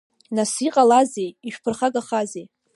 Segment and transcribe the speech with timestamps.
[0.35, 2.45] Нас иҟалазеи, ишәԥырхагахазеи?